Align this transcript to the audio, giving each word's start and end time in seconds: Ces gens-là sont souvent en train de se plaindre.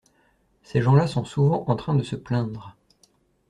Ces 0.63 0.81
gens-là 0.81 1.05
sont 1.05 1.25
souvent 1.25 1.63
en 1.67 1.75
train 1.75 1.93
de 1.93 2.01
se 2.01 2.15
plaindre. 2.15 2.75